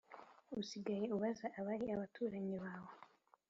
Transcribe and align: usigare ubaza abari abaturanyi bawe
usigare 0.61 1.05
ubaza 1.15 1.45
abari 1.59 1.85
abaturanyi 1.95 2.55
bawe 2.63 2.93